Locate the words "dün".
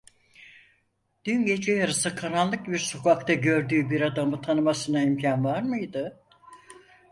1.25-1.45